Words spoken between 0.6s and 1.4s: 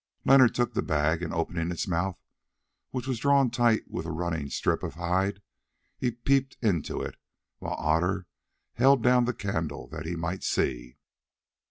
the bag, and